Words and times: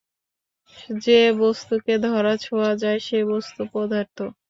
যে 1.01 1.19
বস্তুকে 1.39 1.93
ধরা-ছোঁয়া 2.05 2.71
যায় 2.75 2.99
সে 2.99 3.19
বস্তু 3.31 3.61
পদার্থ। 3.73 4.17